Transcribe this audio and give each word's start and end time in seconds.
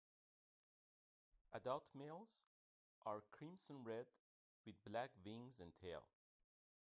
Adult 1.53 1.91
males 1.93 2.39
are 3.05 3.21
crimson-red 3.29 4.07
with 4.65 4.83
black 4.83 5.11
wings 5.23 5.59
and 5.61 5.77
tail. 5.77 6.07